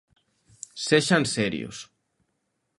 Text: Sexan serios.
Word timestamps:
Sexan 0.85 1.23
serios. 1.35 1.77